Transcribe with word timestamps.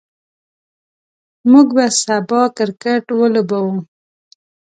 موږ 1.51 1.67
به 1.75 1.85
سبا 2.03 2.41
کرکټ 2.57 3.05
ولوبو. 3.19 3.63